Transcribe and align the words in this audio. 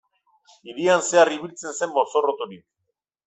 Hirian 0.71 1.03
zehar 1.09 1.31
ibiltzen 1.35 1.77
zen 1.81 1.93
mozorroturik. 1.99 2.65